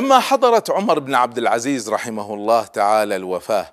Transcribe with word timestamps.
لما 0.00 0.18
حضرت 0.18 0.70
عمر 0.70 0.98
بن 0.98 1.14
عبد 1.14 1.38
العزيز 1.38 1.88
رحمه 1.90 2.34
الله 2.34 2.62
تعالى 2.62 3.16
الوفاة 3.16 3.72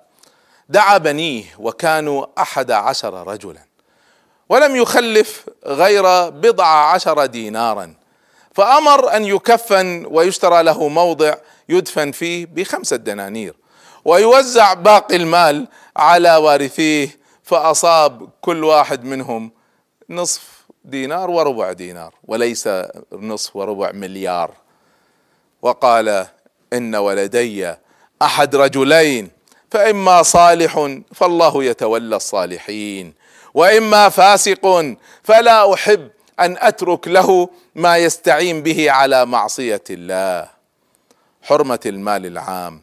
دعا 0.68 0.98
بنيه 0.98 1.44
وكانوا 1.58 2.26
أحد 2.38 2.70
عشر 2.70 3.26
رجلا 3.26 3.60
ولم 4.48 4.76
يخلف 4.76 5.46
غير 5.66 6.28
بضع 6.30 6.66
عشر 6.66 7.26
دينارا 7.26 7.94
فأمر 8.54 9.16
أن 9.16 9.24
يكفن 9.24 10.06
ويشترى 10.10 10.62
له 10.62 10.88
موضع 10.88 11.34
يدفن 11.68 12.12
فيه 12.12 12.46
بخمسة 12.46 12.96
دنانير 12.96 13.54
ويوزع 14.04 14.74
باقي 14.74 15.16
المال 15.16 15.68
على 15.96 16.36
وارثيه 16.36 17.18
فأصاب 17.42 18.28
كل 18.40 18.64
واحد 18.64 19.04
منهم 19.04 19.50
نصف 20.10 20.48
دينار 20.84 21.30
وربع 21.30 21.72
دينار 21.72 22.14
وليس 22.24 22.68
نصف 23.12 23.56
وربع 23.56 23.92
مليار. 23.92 24.67
وقال 25.62 26.26
إن 26.72 26.94
ولدي 26.94 27.74
أحد 28.22 28.56
رجلين 28.56 29.30
فإما 29.70 30.22
صالح 30.22 30.98
فالله 31.14 31.64
يتولى 31.64 32.16
الصالحين 32.16 33.14
وإما 33.54 34.08
فاسق 34.08 34.94
فلا 35.22 35.74
أحب 35.74 36.10
أن 36.40 36.56
أترك 36.58 37.08
له 37.08 37.48
ما 37.74 37.96
يستعين 37.96 38.62
به 38.62 38.90
على 38.90 39.26
معصية 39.26 39.84
الله. 39.90 40.48
حرمة 41.42 41.80
المال 41.86 42.26
العام. 42.26 42.82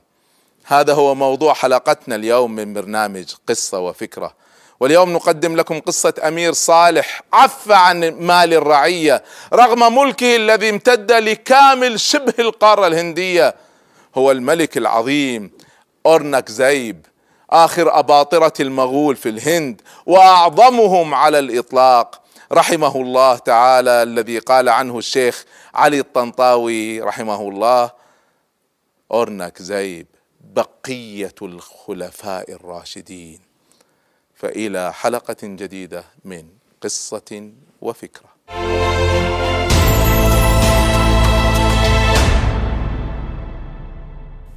هذا 0.66 0.94
هو 0.94 1.16
موضوع 1.16 1.54
حلقتنا 1.54 2.16
اليوم 2.16 2.52
من 2.52 2.74
برنامج 2.74 3.34
قصة 3.48 3.80
وفكرة. 3.80 4.34
واليوم 4.80 5.14
نقدم 5.14 5.56
لكم 5.56 5.80
قصة 5.80 6.14
أمير 6.24 6.54
صالح 6.54 7.22
عف 7.34 7.72
عن 7.72 8.00
مال 8.10 8.54
الرعية 8.54 9.24
رغم 9.54 9.96
ملكه 9.96 10.36
الذي 10.36 10.70
امتد 10.70 11.12
لكامل 11.12 12.00
شبه 12.00 12.34
القارة 12.40 12.88
الهندية. 12.88 13.56
هو 14.16 14.32
الملك 14.32 14.78
العظيم 14.78 15.52
اورنك 16.06 16.52
زيب 16.52 17.06
آخر 17.50 18.00
أباطرة 18.00 18.54
المغول 18.60 19.16
في 19.16 19.30
الهند 19.30 19.82
وأعظمهم 20.06 21.14
على 21.14 21.40
الإطلاق. 21.40 22.22
رحمه 22.52 22.96
الله 22.96 23.38
تعالى 23.38 24.04
الذي 24.04 24.40
قال 24.40 24.70
عنه 24.70 24.98
الشيخ 24.98 25.46
علي 25.74 26.00
الطنطاوي 26.00 27.02
رحمه 27.02 27.42
الله 27.42 27.92
اورنك 29.12 29.62
زيب 29.62 30.08
بقية 30.56 31.36
الخلفاء 31.42 32.52
الراشدين. 32.52 33.55
فإلى 34.46 34.94
حلقة 34.94 35.38
جديدة 35.44 36.04
من 36.26 36.44
قصة 36.82 37.52
وفكرة. 37.82 38.30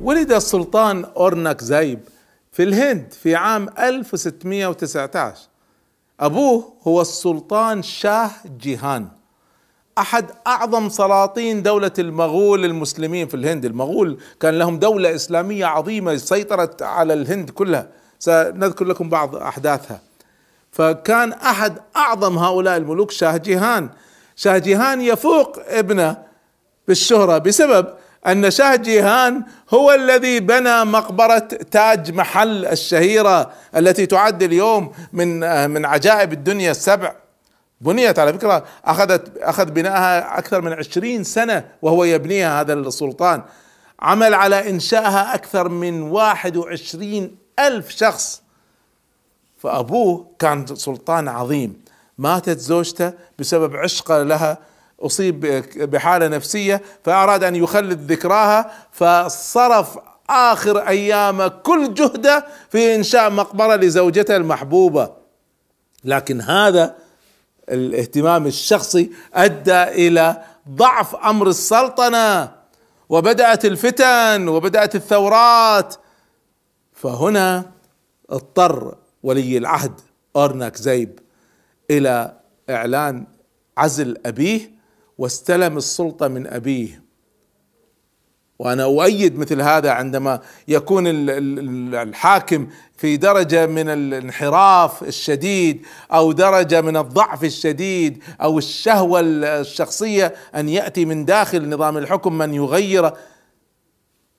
ولد 0.00 0.33
السلطان 0.33 1.04
اورنك 1.04 1.60
زيب 1.60 2.00
في 2.53 2.62
الهند 2.62 3.12
في 3.22 3.34
عام 3.34 3.69
1619 3.78 5.43
أبوه 6.21 6.72
هو 6.82 7.00
السلطان 7.00 7.82
شاه 7.82 8.31
جيهان 8.60 9.09
أحد 9.98 10.31
أعظم 10.47 10.88
سلاطين 10.88 11.62
دولة 11.62 11.93
المغول 11.98 12.65
المسلمين 12.65 13.28
في 13.28 13.34
الهند، 13.34 13.65
المغول 13.65 14.21
كان 14.41 14.59
لهم 14.59 14.78
دولة 14.78 15.15
إسلامية 15.15 15.66
عظيمة 15.66 16.16
سيطرت 16.16 16.82
على 16.82 17.15
الهند 17.15 17.50
كلها، 17.50 17.97
سنذكر 18.19 18.84
لكم 18.84 19.09
بعض 19.09 19.37
أحداثها. 19.37 20.01
فكان 20.73 21.33
أحد 21.33 21.79
أعظم 21.97 22.39
هؤلاء 22.39 22.77
الملوك 22.77 23.11
شاه 23.11 23.37
جيهان، 23.37 23.89
شاه 24.37 24.59
جيهان 24.59 25.01
يفوق 25.01 25.59
ابنه 25.69 26.17
بالشهرة 26.89 27.39
بسبب 27.39 27.87
أن 28.27 28.51
شاه 28.51 28.77
جيهان 28.77 29.43
هو 29.71 29.93
الذي 29.93 30.41
بنى 30.41 30.84
مقبرة 30.84 31.49
تاج 31.71 32.12
محل 32.12 32.67
الشهيرة 32.67 33.51
التي 33.77 34.07
تعد 34.07 34.43
اليوم 34.43 34.93
من 35.12 35.41
من 35.71 35.87
عجائب 35.87 36.33
الدنيا 36.33 36.71
السبع. 36.71 37.15
بنيت 37.81 38.19
على 38.19 38.33
فكرة 38.33 38.65
أخذت 38.84 39.39
أخذ 39.39 39.71
بنائها 39.71 40.39
أكثر 40.39 40.61
من 40.61 40.73
عشرين 40.73 41.25
سنة 41.25 41.65
وهو 41.83 42.05
يبنيها 42.05 42.61
هذا 42.61 42.73
السلطان. 42.73 43.43
عمل 44.01 44.34
على 44.34 44.71
إنشائها 44.71 45.34
أكثر 45.34 45.69
من 45.69 46.03
واحد 46.03 46.57
وعشرين 46.57 47.47
ألف 47.59 47.91
شخص. 47.91 48.43
فأبوه 49.59 50.27
كان 50.39 50.67
سلطان 50.67 51.29
عظيم. 51.29 51.83
ماتت 52.19 52.59
زوجته 52.59 53.13
بسبب 53.39 53.77
عشقة 53.77 54.23
لها 54.23 54.59
أصيب 55.01 55.41
بحالة 55.77 56.29
نفسية 56.29 56.83
فأراد 57.05 57.45
أن 57.45 57.57
يخلد 57.57 58.13
ذكراها 58.13 58.71
فصرف 58.93 59.99
آخر 60.31 60.79
أيامه 60.79 61.49
كل 61.49 61.95
جهده 61.95 62.47
في 62.71 62.95
إنشاء 62.95 63.31
مقبرة 63.31 63.77
لزوجته 63.77 64.37
المحبوبة. 64.37 65.13
لكن 66.05 66.41
هذا 66.41 66.95
الاهتمام 67.69 68.47
الشخصي 68.47 69.11
أدى 69.35 69.83
إلى 69.83 70.43
ضعف 70.69 71.15
أمر 71.17 71.49
السلطنة 71.49 72.53
وبدأت 73.09 73.65
الفتن 73.65 74.49
وبدأت 74.49 74.95
الثورات 74.95 75.95
فهنا 76.98 77.70
اضطر 78.31 78.97
ولي 79.22 79.59
العهد 79.59 80.00
اورنك 80.36 80.76
زيب 80.76 81.19
إلى 81.91 82.36
إعلان 82.70 83.26
عزل 83.76 84.16
أبيه 84.26 84.70
واستلم 85.19 85.76
السلطة 85.76 86.28
من 86.28 86.47
أبيه. 86.47 87.03
وأنا 88.59 88.84
أؤيد 88.84 89.38
مثل 89.38 89.62
هذا 89.62 89.91
عندما 89.91 90.41
يكون 90.69 91.04
الحاكم 91.94 92.69
في 92.97 93.16
درجة 93.16 93.66
من 93.66 93.88
الانحراف 93.88 95.03
الشديد 95.03 95.86
أو 96.12 96.32
درجة 96.32 96.80
من 96.80 96.97
الضعف 96.97 97.44
الشديد 97.44 98.22
أو 98.42 98.59
الشهوة 98.59 99.20
الشخصية 99.20 100.34
أن 100.54 100.69
يأتي 100.69 101.04
من 101.04 101.25
داخل 101.25 101.69
نظام 101.69 101.98
الحكم 101.98 102.38
من 102.38 102.54
يغيره 102.54 103.16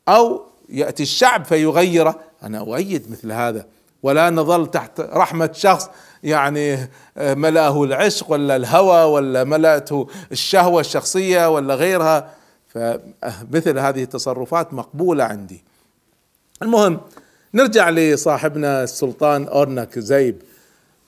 أو 0.07 0.45
يأتي 0.69 1.03
الشعب 1.03 1.45
فيغيره. 1.45 2.28
أنا 2.43 2.59
أؤيد 2.59 3.11
مثل 3.11 3.31
هذا. 3.31 3.65
ولا 4.03 4.29
نظل 4.29 4.71
تحت 4.71 5.01
رحمة 5.01 5.49
شخص 5.53 5.89
يعني 6.23 6.89
ملأه 7.17 7.83
العشق 7.83 8.31
ولا 8.31 8.55
الهوى 8.55 9.03
ولا 9.03 9.43
ملأته 9.43 10.07
الشهوة 10.31 10.81
الشخصية 10.81 11.49
ولا 11.49 11.75
غيرها. 11.75 12.29
فمثل 12.67 13.79
هذه 13.79 14.03
التصرفات 14.03 14.73
مقبولة 14.73 15.23
عندي. 15.23 15.63
المهم 16.61 17.01
نرجع 17.53 17.89
لصاحبنا 17.89 18.83
السلطان 18.83 19.47
اورنك 19.47 19.99
زيب. 19.99 20.41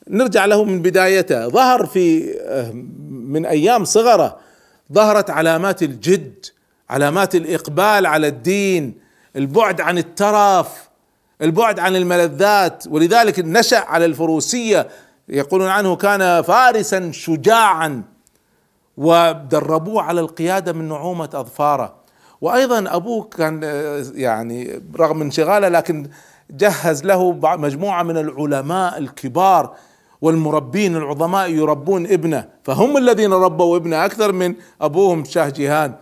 نرجع 0.08 0.46
له 0.46 0.64
من 0.64 0.82
بدايته. 0.82 1.48
ظهر 1.48 1.86
في 1.86 2.34
من 3.10 3.46
أيام 3.46 3.86
صغره 3.86 4.40
ظهرت 4.94 5.30
علامات 5.30 5.84
الجد 5.84 6.46
علامات 6.90 7.36
الإقبال 7.36 8.06
على 8.06 8.28
الدين 8.28 9.00
البعد 9.36 9.82
عن 9.82 9.98
الترف 9.98 10.90
البعد 11.42 11.80
عن 11.80 11.96
الملذات 11.96 12.84
ولذلك 12.90 13.40
نشأ 13.40 13.80
على 13.80 14.06
الفروسية 14.06 14.88
يقولون 15.30 15.68
عنه 15.68 15.96
كان 15.96 16.42
فارسا 16.42 17.12
شجاعا 17.12 18.04
ودربوه 18.98 20.02
على 20.04 20.22
القيادة 20.22 20.74
من 20.74 20.88
نعومة 20.88 21.30
أظفاره. 21.34 22.02
وأيضا 22.42 22.96
أبوه 22.96 23.24
كان 23.24 23.64
يعني 24.16 24.82
رغم 25.00 25.22
انشغاله 25.22 25.70
لكن 25.70 26.10
جهز 26.52 27.04
له 27.04 27.32
مجموعة 27.44 28.04
من 28.04 28.18
العلماء 28.18 28.98
الكبار 28.98 29.76
والمربين 30.22 30.96
العظماء 30.96 31.50
يربون 31.50 32.06
ابنه 32.06 32.50
فهم 32.64 32.98
الذين 32.98 33.34
ربوا 33.34 33.78
ابنه 33.78 34.06
أكثر 34.06 34.32
من 34.32 34.56
أبوهم 34.82 35.26
شاه 35.26 35.50
جيهان. 35.50 35.94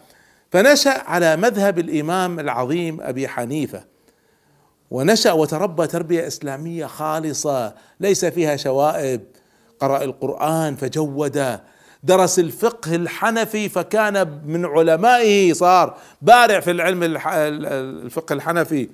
فنشأ 0.51 1.03
على 1.07 1.37
مذهب 1.37 1.79
الإمام 1.79 2.39
العظيم 2.39 2.97
أبي 3.01 3.27
حنيفة. 3.27 3.88
ونشأ 4.91 5.31
وتربى 5.31 5.87
تربية 5.87 6.27
إسلامية 6.27 6.85
خالصة 6.85 7.73
ليس 7.99 8.25
فيها 8.25 8.55
شوائب. 8.55 9.21
قرأ 9.79 10.03
القرآن 10.03 10.75
فجود. 10.75 11.59
درس 12.03 12.39
الفقه 12.39 12.95
الحنفي 12.95 13.69
فكان 13.69 14.41
من 14.45 14.65
علمائه. 14.65 15.53
صار 15.53 15.97
بارع 16.21 16.59
في 16.59 16.71
العلم 16.71 17.03
الفقه 17.03 18.33
الحنفي. 18.33 18.89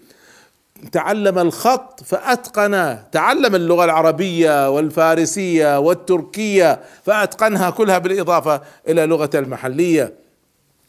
تعلم 0.92 1.40
الخط 1.40 2.04
فأتقن. 2.04 2.98
تعلم 3.12 3.56
اللغة 3.56 3.86
العربية 3.86 4.70
والفارسية 4.70 5.80
والتركية 5.80 6.80
فأتقنها 7.04 7.70
كلها 7.70 7.98
بالإضافة 7.98 8.62
إلى 8.88 9.06
لغة 9.06 9.30
المحلية. 9.36 10.14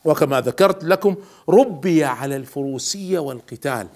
وكما 0.05 0.41
ذكرت 0.41 0.85
لكم 0.85 1.14
ربي 1.49 2.05
على 2.05 2.37
الفروسية 2.37 3.19
والقتال. 3.19 3.87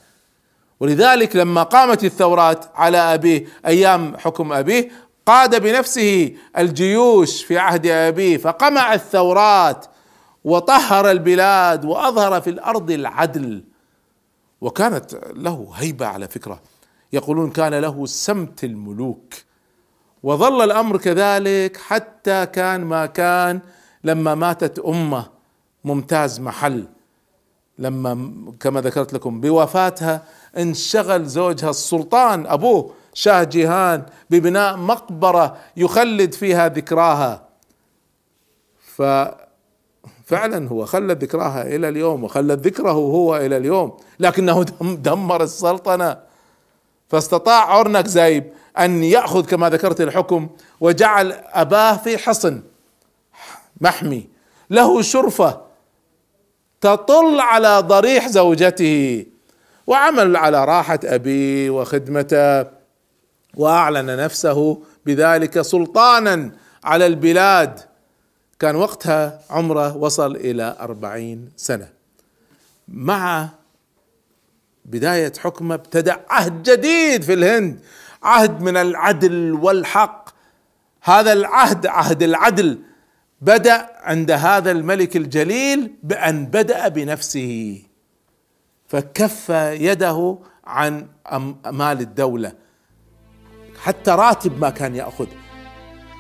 ولذلك 0.81 1.37
لما 1.37 1.63
قامت 1.63 2.05
الثورات 2.05 2.65
على 2.75 2.99
أبيه 2.99 3.47
أيام 3.67 4.17
حكم 4.17 4.53
أبيه 4.53 4.91
قاد 5.27 5.63
بنفسه 5.63 6.35
الجيوش 6.59 7.45
في 7.45 7.59
عهد 7.59 7.87
أبيه 7.87 8.37
فقمع 8.37 8.95
الثورات 8.95 9.87
وطهر 10.45 11.11
البلاد 11.11 11.85
وأظهر 11.85 12.41
في 12.41 12.51
الأرض 12.51 12.91
العدل. 12.91 13.65
وكانت 14.61 15.15
له 15.35 15.71
هيبة 15.75 16.07
على 16.07 16.29
فكرة. 16.29 16.63
يقولون 17.13 17.51
كان 17.51 17.75
له 17.75 18.07
سمت 18.07 18.65
الملوك. 18.65 19.35
وظل 20.23 20.65
الأمر 20.65 20.97
كذلك 20.97 21.77
حتى 21.77 22.47
كان 22.47 22.81
ما 22.85 23.07
كان 23.07 23.61
لما 24.05 24.35
ماتت 24.35 24.79
أمة 24.79 25.27
ممتاز 25.85 26.41
محل. 26.41 26.89
لما 27.81 28.33
كما 28.61 28.81
ذكرت 28.81 29.13
لكم 29.13 29.41
بوفاتها 29.41 30.23
انشغل 30.59 31.27
زوجها 31.27 31.71
السلطان 31.71 32.47
أبوه 32.47 32.93
شاه 33.15 33.45
جيهان 33.45 34.03
ببناء 34.31 34.77
مقبرة 34.77 35.57
يخلد 35.77 36.35
فيها 36.35 36.69
ذكراها. 36.69 37.49
ففعلا 38.97 40.69
هو 40.69 40.85
خلد 40.85 41.25
ذكراها 41.25 41.63
إلى 41.63 41.89
اليوم 41.89 42.25
وخلد 42.25 42.67
ذكره 42.67 42.91
هو 42.93 43.37
إلى 43.37 43.57
اليوم 43.57 43.97
لكنه 44.21 44.65
دمر 45.09 45.43
السلطنة. 45.43 46.19
فاستطاع 47.09 47.77
اورنك 47.77 48.07
زايب 48.07 48.53
أن 48.79 49.05
يأخذ 49.05 49.47
كما 49.47 49.71
ذكرت 49.71 50.01
الحكم 50.01 50.49
وجعل 50.81 51.33
أباه 51.33 51.97
في 51.97 52.19
حصن 52.19 52.63
محمي 53.81 54.29
له 54.71 55.03
شرفة 55.03 55.70
تطل 56.81 57.41
على 57.41 57.79
ضريح 57.81 58.29
زوجته 58.29 59.27
وعمل 59.87 60.37
على 60.37 60.65
راحة 60.65 61.01
أبيه 61.05 61.71
وخدمته 61.71 62.67
وأعلن 63.57 64.17
نفسه 64.17 64.83
بذلك 65.07 65.61
سلطانا 65.61 66.53
على 66.85 67.07
البلاد. 67.07 67.81
كان 68.59 68.77
وقتها 68.77 69.41
عمره 69.51 69.97
وصل 69.97 70.37
إلى 70.37 70.77
أربعين 70.81 71.51
سنة. 71.57 71.89
مع 72.89 73.49
بداية 74.85 75.33
حكمه 75.39 75.75
ابتدع 75.75 76.17
عهد 76.31 76.63
جديد 76.63 77.23
في 77.23 77.33
الهند. 77.33 77.81
عهد 78.23 78.61
من 78.61 78.77
العدل 78.77 79.53
والحق. 79.53 80.29
هذا 81.03 81.33
العهد 81.33 81.87
عهد 81.87 82.23
العدل. 82.23 82.79
بدأ 83.41 83.89
عند 84.03 84.31
هذا 84.31 84.71
الملك 84.71 85.17
الجليل 85.17 85.93
بأن 86.03 86.47
بدأ 86.47 86.89
بنفسه 86.89 87.83
فكف 88.89 89.49
يده 89.81 90.39
عن 90.65 91.07
مال 91.67 92.01
الدولة. 92.01 92.53
حتى 93.83 94.11
راتب 94.11 94.61
ما 94.61 94.71
كان 94.71 94.95
يأخذ. 94.95 95.27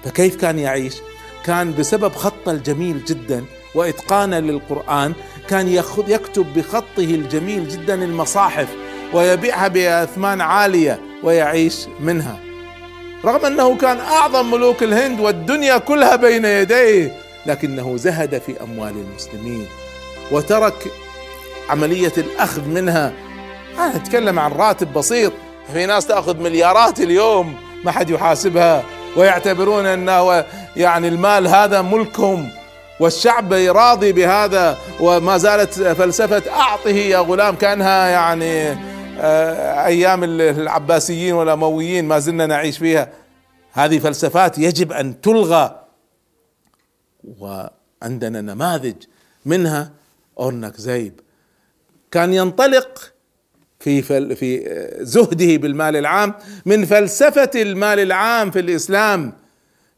فكيف 0.04 0.36
كان 0.36 0.58
يعيش؟ 0.58 0.96
كان 1.44 1.74
بسبب 1.74 2.12
خطه 2.12 2.52
الجميل 2.52 3.04
جدا 3.04 3.44
واتقانه 3.74 4.38
للقرآن. 4.38 5.12
كان 5.48 5.68
يكتب 6.08 6.46
بخطه 6.54 6.84
الجميل 6.98 7.68
جدا 7.68 7.94
المصاحف 8.04 8.76
ويبيعها 9.14 9.68
بأثمان 9.68 10.40
عالية 10.40 11.00
ويعيش 11.22 11.86
منها. 12.00 12.49
رغم 13.24 13.46
أنه 13.46 13.76
كان 13.76 14.00
أعظم 14.00 14.50
ملوك 14.50 14.82
الهند 14.82 15.20
والدنيا 15.20 15.78
كلها 15.78 16.16
بين 16.16 16.44
يديه 16.44 17.14
لكنه 17.46 17.96
زهد 17.96 18.38
في 18.38 18.62
أموال 18.62 18.94
المسلمين 18.96 19.66
وترك 20.30 20.74
عملية 21.70 22.12
الأخذ 22.18 22.68
منها. 22.68 23.12
أنا 23.78 23.96
أتكلم 23.96 24.38
عن 24.38 24.52
راتب 24.52 24.92
بسيط. 24.92 25.32
في 25.72 25.86
ناس 25.86 26.06
تأخذ 26.06 26.36
مليارات 26.36 27.00
اليوم 27.00 27.54
ما 27.84 27.90
حد 27.90 28.10
يحاسبها 28.10 28.82
ويعتبرون 29.16 29.86
انه 29.86 30.44
يعني 30.76 31.08
المال 31.08 31.48
هذا 31.48 31.82
ملكهم 31.82 32.48
والشعب 33.00 33.52
راضي 33.52 34.12
بهذا 34.12 34.78
وما 35.00 35.36
زالت 35.38 35.82
فلسفة 35.82 36.42
أعطه 36.50 36.90
يا 36.90 37.18
غلام 37.18 37.54
كأنها 37.56 38.08
يعني 38.08 38.76
أيام 39.86 40.24
العباسيين 40.24 41.34
والأمويين 41.34 42.04
ما 42.04 42.18
زلنا 42.18 42.46
نعيش 42.46 42.78
فيها. 42.78 43.12
هذه 43.72 43.98
فلسفات 43.98 44.58
يجب 44.58 44.92
أن 44.92 45.20
تلغى. 45.20 45.84
وعندنا 47.38 48.40
نماذج 48.40 48.96
منها. 49.46 49.92
اورنك 50.38 50.76
زيب 50.76 51.20
كان 52.10 52.34
ينطلق 52.34 53.12
في 53.80 54.02
في 54.34 54.64
زهده 55.00 55.56
بالمال 55.56 55.96
العام 55.96 56.34
من 56.66 56.84
فلسفة 56.84 57.50
المال 57.54 58.00
العام 58.00 58.50
في 58.50 58.60
الإسلام. 58.60 59.32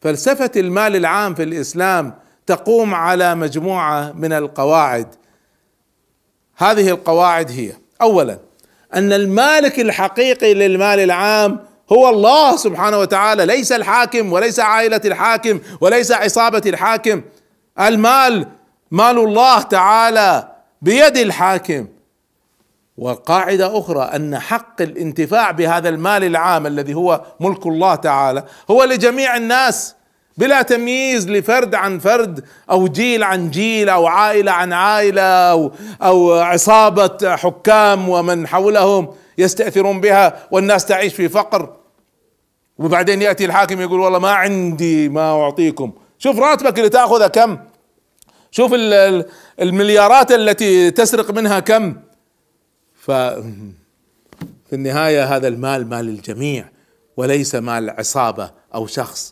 فلسفة 0.01 0.51
المال 0.57 0.97
العام 0.97 1.35
في 1.35 1.43
الإسلام 1.43 2.15
تقوم 2.47 2.95
على 2.95 3.35
مجموعة 3.35 4.13
من 4.13 4.33
القواعد. 4.33 5.07
هذه 6.57 6.89
القواعد 6.91 7.51
هي 7.51 7.73
اولا 8.03 8.39
أن 8.95 9.13
المالك 9.13 9.81
الحقيقي 9.81 10.55
للمال 10.55 11.01
العام 11.01 11.61
هو 11.93 12.09
الله 12.09 12.57
سبحانه 12.57 12.99
وتعالى 12.99 13.47
ليس 13.47 13.73
الحاكم 13.73 14.33
وليس 14.33 14.61
عائلة 14.61 15.01
الحاكم 15.05 15.61
وليس 15.81 16.13
عصابة 16.13 16.63
الحاكم. 16.67 17.23
المال 17.81 18.47
مال 18.91 19.19
الله 19.19 19.63
تعالى 19.63 20.49
بيد 20.83 21.17
الحاكم. 21.17 21.89
وقاعده 22.99 23.79
أخرى 23.79 24.03
أن 24.03 24.39
حق 24.39 24.83
الانتفاع 24.83 25.51
بهذا 25.51 25.89
المال 25.89 26.25
العام 26.25 26.67
الذي 26.67 26.95
هو 26.95 27.23
ملك 27.41 27.67
الله 27.67 27.95
تعالى 27.95 28.45
هو 28.71 28.85
لجميع 28.85 29.37
الناس. 29.37 29.95
بلا 30.37 30.63
تمييز 30.63 31.29
لفرد 31.29 31.75
عن 31.75 31.99
فرد 31.99 32.45
أو 32.71 32.89
جيل 32.89 33.23
عن 33.23 33.51
جيل 33.51 33.89
أو 33.89 34.07
عائلة 34.07 34.53
عن 34.53 34.73
عائلة 34.73 35.23
أو 35.23 35.73
أو 36.03 36.33
عصابة 36.33 37.37
حكام 37.37 38.09
ومن 38.09 38.47
حولهم 38.47 39.15
يستأثرون 39.39 40.01
بها 40.01 40.49
والناس 40.51 40.87
تعيش 40.87 41.15
في 41.15 41.29
فقر. 41.29 41.77
وبعدين 42.79 43.23
يأتي 43.23 43.45
الحاكم 43.45 43.81
يقول 43.81 44.01
والله 44.01 44.19
ما 44.19 44.31
عندي 44.31 45.09
ما 45.09 45.43
أعطيكم. 45.43 45.93
شوف 46.19 46.39
راتبك 46.39 46.79
اللي 46.79 46.89
تأخذه 46.89 47.27
كم. 47.27 47.59
شوف 48.51 48.71
المليارات 49.61 50.33
التي 50.33 50.91
تسرق 50.91 51.31
منها 51.31 51.61
كم. 51.61 51.97
ف 52.95 53.11
في 54.67 54.73
النهاية 54.73 55.37
هذا 55.37 55.49
المال 55.49 55.89
مال 55.89 56.09
الجميع 56.09 56.69
وليس 57.17 57.55
مال 57.55 57.91
عصابة 57.91 58.51
أو 58.75 58.87
شخص. 58.87 59.32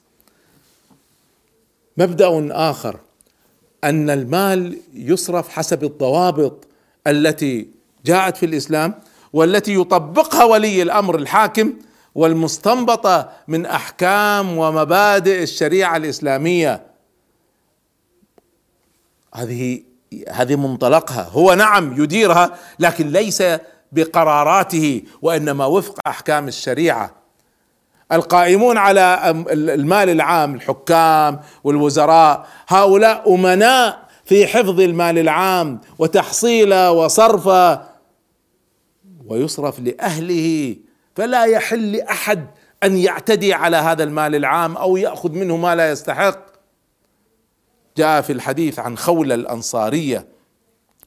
مبدأ 1.97 2.49
آخر 2.71 3.01
أن 3.85 4.11
المال 4.11 4.79
يصرف 4.95 5.49
حسب 5.49 5.85
الضوابط 5.85 6.69
التي 7.07 7.69
جاءت 8.05 8.37
في 8.37 8.47
الإسلام 8.47 8.95
والتي 9.33 9.75
يطبقها 9.75 10.45
ولي 10.45 10.83
الأمر 10.83 11.17
الحاكم 11.17 11.73
والمستنبطة 12.15 13.33
من 13.49 13.67
أحكام 13.67 14.59
ومبادئ 14.59 15.43
الشريعة 15.43 15.97
الإسلامية. 15.97 16.87
هذه 19.35 19.83
هذه 20.29 20.57
منطلقها 20.57 21.29
هو 21.29 21.55
نعم 21.55 22.03
يديرها 22.03 22.59
لكن 22.79 23.09
ليس 23.09 23.43
بقراراته 23.93 25.03
وإنما 25.23 25.67
وفق 25.67 25.99
أحكام 26.07 26.49
الشريعة. 26.49 27.20
القائمون 28.13 28.77
على 28.77 29.35
المال 29.51 30.11
العام 30.11 30.55
الحكام 30.55 31.41
والوزراء. 31.65 32.47
هؤلاء 32.69 33.35
أمناء 33.35 34.09
في 34.25 34.47
حفظ 34.47 34.81
المال 34.81 35.19
العام 35.19 35.81
وتحصيله 35.99 36.93
وصرفه. 36.93 37.83
ويصرف 39.27 39.81
لأهله. 39.81 40.77
فلا 41.17 41.45
يحل 41.45 41.93
لأحد 41.93 42.47
أن 42.83 42.97
يعتدي 42.97 43.55
على 43.55 43.77
هذا 43.77 44.05
المال 44.05 44.35
العام 44.35 44.77
أو 44.77 44.97
يأخذ 44.97 45.33
منه 45.33 45.57
ما 45.57 45.75
لا 45.75 45.91
يستحق. 45.91 46.39
جاء 47.97 48.21
في 48.21 48.33
الحديث 48.33 48.79
عن 48.79 48.99
خوله 48.99 49.35
الأنصارية 49.35 50.27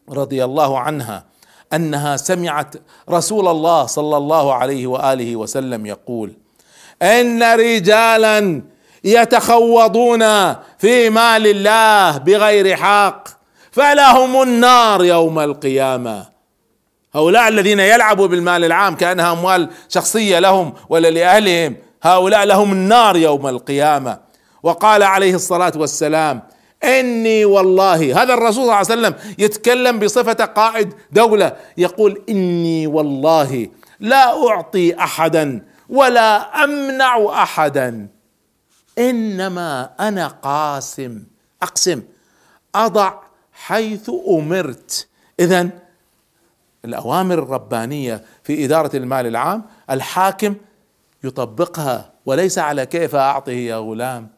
رضي 0.09 0.43
الله 0.43 0.79
عنها 0.79 1.25
أنها 1.73 2.17
سمعت 2.17 2.75
رسول 3.09 3.47
الله 3.47 3.85
صلى 3.85 4.17
الله 4.17 4.53
عليه 4.53 4.87
وآله 4.87 5.35
وسلم 5.35 5.85
يقول 5.85 6.33
أن 7.03 7.43
رجالا 7.43 8.61
يتخوضون 9.03 10.53
في 10.77 11.09
مال 11.09 11.47
الله 11.47 12.17
بغير 12.17 12.75
حق 12.75 13.27
فلهم 13.71 14.41
النار 14.41 15.03
يوم 15.03 15.39
القيامة. 15.39 16.25
هؤلاء 17.15 17.47
الذين 17.47 17.79
يلعبوا 17.79 18.27
بالمال 18.27 18.65
العام 18.65 18.95
كانها 18.95 19.31
أموال 19.31 19.69
شخصية 19.89 20.39
لهم 20.39 20.73
ولا 20.89 21.07
لأهلهم 21.07 21.75
هؤلاء 22.03 22.43
لهم 22.43 22.71
النار 22.71 23.17
يوم 23.17 23.47
القيامة. 23.47 24.19
وقال 24.63 25.03
عليه 25.03 25.35
الصلاة 25.35 25.73
والسلام 25.75 26.41
إني 26.83 27.45
والله 27.45 28.23
هذا 28.23 28.33
الرسول 28.33 28.53
صلى 28.53 28.63
الله 28.63 28.73
عليه 28.73 28.85
وسلم 28.85 29.15
يتكلم 29.37 29.99
بصفة 29.99 30.45
قائد 30.45 30.93
دولة 31.11 31.53
يقول 31.77 32.21
إني 32.29 32.87
والله 32.87 33.67
لا 33.99 34.47
أعطي 34.49 34.95
احدا 34.99 35.72
ولا 35.93 36.63
أمنع 36.63 37.43
أحدا. 37.43 38.07
إنما 38.99 39.89
أنا 39.99 40.27
قاسم. 40.27 41.23
أقسم. 41.61 42.01
أضع 42.75 43.13
حيث 43.53 44.11
أمرت. 44.29 45.07
اذا 45.39 45.69
الأوامر 46.85 47.39
الربانية 47.39 48.23
في 48.43 48.65
إدارة 48.65 48.95
المال 48.95 49.27
العام 49.27 49.63
الحاكم 49.89 50.55
يطبقها 51.23 52.13
وليس 52.25 52.59
على 52.59 52.85
كيف 52.85 53.15
أعطه 53.15 53.51
يا 53.51 53.75
غلام. 53.75 54.29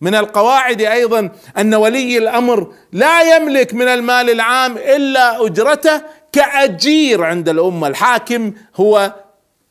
من 0.00 0.14
القواعد 0.14 0.82
أيضا 0.82 1.30
أن 1.58 1.74
ولي 1.74 2.18
الأمر 2.18 2.74
لا 2.92 3.36
يملك 3.36 3.74
من 3.74 3.88
المال 3.88 4.30
العام 4.30 4.76
إلا 4.78 5.46
أجرته 5.46 6.02
كأجير 6.32 7.24
عند 7.24 7.48
الأمة. 7.48 7.86
الحاكم 7.88 8.52
هو 8.76 9.23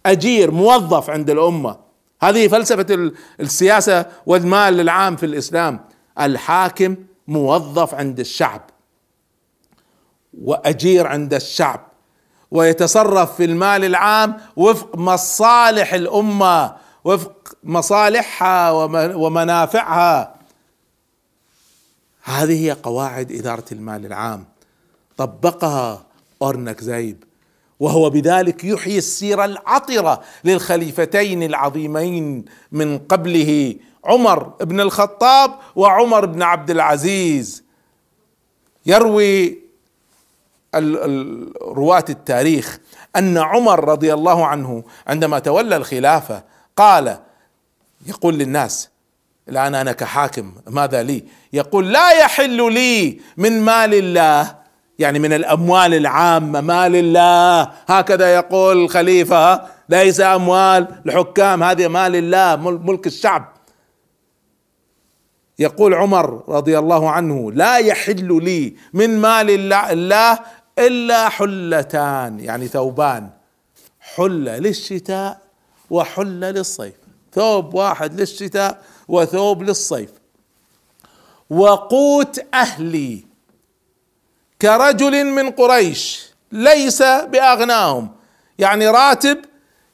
أجير 0.05 0.51
موظف 0.51 1.09
عند 1.09 1.29
الأمة. 1.29 1.77
هذه 2.21 2.47
فلسفة 2.47 3.11
السياسة 3.39 4.05
والمال 4.25 4.79
العام 4.79 5.15
في 5.15 5.25
الإسلام. 5.25 5.79
الحاكم 6.19 6.95
موظف 7.27 7.93
عند 7.93 8.19
الشعب 8.19 8.61
وأجير 10.41 11.07
عند 11.07 11.33
الشعب 11.33 11.87
ويتصرف 12.51 13.35
في 13.35 13.45
المال 13.45 13.85
العام 13.85 14.37
وفق 14.55 14.95
مصالح 14.95 15.93
الأمة 15.93 16.75
وفق 17.03 17.55
مصالحها 17.63 18.71
ومنافعها. 19.15 20.35
هذه 22.23 22.65
هي 22.65 22.71
قواعد 22.71 23.31
إدارة 23.31 23.65
المال 23.71 24.05
العام. 24.05 24.45
طبقها 25.17 26.05
اورنك 26.41 26.81
زايب 26.81 27.23
وهو 27.83 28.09
بذلك 28.09 28.63
يحيي 28.63 28.97
السيره 28.97 29.45
العطرة 29.45 30.21
للخليفتين 30.43 31.43
العظيمين 31.43 32.45
من 32.71 32.97
قبله 32.97 33.75
عمر 34.05 34.43
بن 34.43 34.79
الخطاب 34.79 35.55
وعمر 35.75 36.25
بن 36.25 36.41
عبد 36.41 36.71
العزيز. 36.71 37.63
يروي 38.85 39.59
رواة 41.61 42.05
التاريخ 42.09 42.79
أن 43.15 43.37
عمر 43.37 43.83
رضي 43.83 44.13
الله 44.13 44.45
عنه 44.45 44.83
عندما 45.07 45.39
تولى 45.39 45.75
الخلافة 45.75 46.43
قال 46.77 47.19
يقول 48.07 48.33
للناس 48.33 48.89
الآن 49.49 49.75
أنا 49.75 49.91
كحاكم 49.91 50.53
ماذا 50.67 51.03
لي؟ 51.03 51.23
يقول 51.53 51.93
لا 51.93 52.11
يحل 52.11 52.73
لي 52.73 53.21
من 53.37 53.61
مال 53.61 53.93
الله 53.93 54.62
يعني 54.99 55.19
من 55.19 55.33
الأموال 55.33 55.93
العامة. 55.93 56.61
مال 56.61 56.95
الله. 56.95 57.71
هكذا 57.87 58.35
يقول 58.35 58.83
الخليفة. 58.83 59.61
ليس 59.89 60.21
أموال 60.21 60.87
الحكام. 61.05 61.63
هذه 61.63 61.87
مال 61.87 62.15
الله 62.15 62.55
ملك 62.55 63.07
الشعب. 63.07 63.53
يقول 65.59 65.93
عمر 65.93 66.43
رضي 66.49 66.79
الله 66.79 67.09
عنه 67.09 67.51
لا 67.51 67.77
يحل 67.77 68.43
لي 68.43 68.75
من 68.93 69.21
مال 69.21 69.49
الله 69.75 70.39
إلا 70.79 71.29
حلتان. 71.29 72.39
يعني 72.39 72.67
ثوبان. 72.67 73.29
حلة 73.99 74.57
للشتاء 74.57 75.41
وحلة 75.89 76.51
للصيف. 76.51 76.93
ثوب 77.33 77.73
واحد 77.73 78.19
للشتاء 78.19 78.81
وثوب 79.07 79.63
للصيف. 79.63 80.09
وقوت 81.49 82.39
أهلي. 82.53 83.32
كرجل 84.63 85.25
من 85.25 85.51
قريش 85.51 86.29
ليس 86.51 87.01
بأغناهم. 87.01 88.11
يعني 88.59 88.87
راتب 88.87 89.37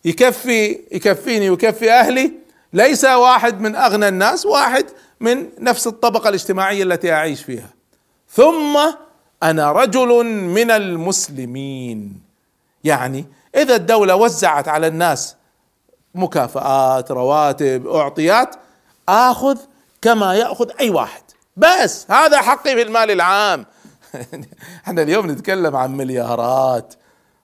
يكفي 0.05 0.79
يكفيني 0.91 1.49
ويكفي 1.49 1.91
أهلي 1.91 2.31
ليس 2.73 3.05
واحد 3.05 3.61
من 3.61 3.75
أغنى 3.75 4.07
الناس 4.07 4.45
واحد 4.45 4.85
من 5.19 5.49
نفس 5.59 5.87
الطبقة 5.87 6.29
الاجتماعية 6.29 6.83
التي 6.83 7.13
أعيش 7.13 7.43
فيها. 7.43 7.69
ثم 8.29 8.79
أنا 9.43 9.71
رجل 9.71 10.23
من 10.25 10.71
المسلمين. 10.71 12.21
يعني 12.83 13.25
إذا 13.55 13.75
الدولة 13.75 14.15
وزعت 14.15 14.67
على 14.67 14.87
الناس 14.87 15.35
مكافآت 16.15 17.11
رواتب 17.11 17.87
أعطيات 17.87 18.55
آخذ 19.09 19.57
كما 20.01 20.35
يأخذ 20.35 20.69
أي 20.79 20.89
واحد. 20.89 21.23
بس 21.57 22.05
هذا 22.11 22.41
حقي 22.41 22.75
في 22.75 22.81
المال 22.81 23.11
العام. 23.11 23.65
إحنا 24.85 25.01
اليوم 25.01 25.31
نتكلم 25.31 25.75
عن 25.75 25.97
مليارات. 25.97 26.93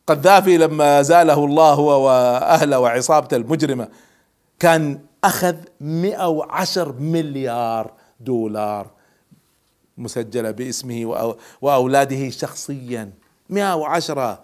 قذافي 0.08 0.58
لما 0.58 1.02
زاله 1.02 1.46
الله 1.46 1.74
هو 1.74 2.06
وأهله 2.06 2.80
وعصابته 2.80 3.38
المجرمة. 3.38 3.88
كان 4.60 5.00
أخذ 5.24 5.56
110 5.82 6.92
مليار 6.92 7.92
دولار 8.20 8.88
مسجلة 9.98 10.52
باسمه 10.52 11.36
وأولاده 11.62 12.30
شخصيا. 12.30 13.12
110 13.50 14.40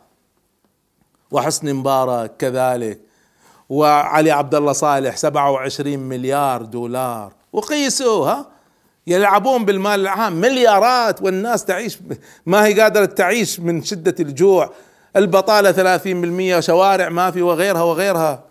وحسن 1.31 1.73
مبارك 1.73 2.37
كذلك. 2.37 2.99
وعلي 3.69 4.31
عبد 4.31 4.55
الله 4.55 4.71
صالح 4.71 5.17
27 5.17 5.99
مليار 5.99 6.61
دولار. 6.61 7.33
وقيسوا 7.53 8.27
ها؟ 8.27 8.60
يلعبون 9.07 9.65
بالمال 9.65 9.99
العام. 9.99 10.33
مليارات 10.33 11.21
والناس 11.21 11.65
تعيش 11.65 11.99
ما 12.45 12.65
هي 12.65 12.81
قادرة 12.81 13.05
تعيش 13.05 13.59
من 13.59 13.83
شدة 13.83 14.15
الجوع. 14.19 14.73
البطالة 15.15 15.71
30% 15.71 16.59
شوارع 16.59 17.09
ما 17.09 17.31
في 17.31 17.41
وغيرها 17.41 17.83
وغيرها. 17.83 18.43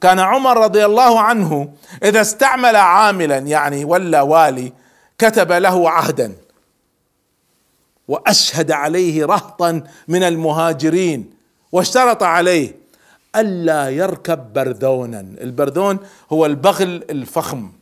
كان 0.00 0.18
عمر 0.18 0.64
رضي 0.64 0.84
الله 0.84 1.20
عنه 1.20 1.72
إذا 2.04 2.20
استعمل 2.20 2.76
عاملا 2.76 3.38
يعني 3.38 3.84
ولا 3.84 4.22
والي 4.22 4.72
كتب 5.18 5.52
له 5.52 5.90
عهدا. 5.90 6.32
وأشهد 8.08 8.70
عليه 8.70 9.24
رهطا 9.24 9.82
من 10.08 10.22
المهاجرين. 10.22 11.30
واشترط 11.72 12.22
عليه 12.22 12.74
ألا 13.36 13.88
يركب 13.88 14.52
برذونا. 14.52 15.20
البرذون 15.20 15.98
هو 16.32 16.46
البغل 16.46 17.04
الفخم. 17.10 17.72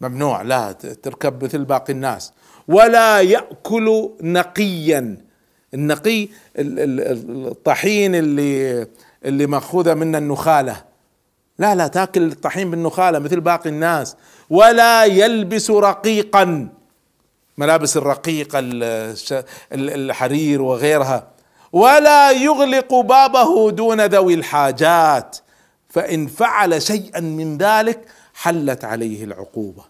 ممنوع 0.00 0.42
لا 0.42 0.72
تركب 0.72 1.44
مثل 1.44 1.64
باقي 1.64 1.92
الناس. 1.92 2.32
ولا 2.68 3.20
يأكل 3.20 4.10
نقيا. 4.20 5.16
النقي 5.74 6.28
الطحين 6.56 8.14
اللي 8.14 8.86
اللي 9.24 9.46
مأخوذة 9.46 9.94
من 9.94 10.16
النخالة. 10.16 10.84
لا 11.58 11.74
لا 11.74 11.86
تأكل 11.86 12.22
الطحين 12.22 12.70
بالنخالة 12.70 13.18
مثل 13.18 13.40
باقي 13.40 13.70
الناس. 13.70 14.16
ولا 14.50 15.04
يلبس 15.04 15.70
رقيقا. 15.70 16.68
ملابس 17.58 17.96
الرقيقة 17.96 18.58
الحرير 19.72 20.62
وغيرها. 20.62 21.28
ولا 21.72 22.30
يغلق 22.30 22.94
بابه 22.94 23.70
دون 23.70 24.06
ذوي 24.06 24.34
الحاجات. 24.34 25.36
فإن 25.88 26.26
فعل 26.26 26.82
شيئا 26.82 27.20
من 27.20 27.58
ذلك 27.58 28.00
حلت 28.38 28.84
عليه 28.84 29.24
العقوبة. 29.24 29.84